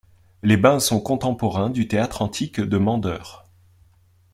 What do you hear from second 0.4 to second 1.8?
Les bains sont contemporains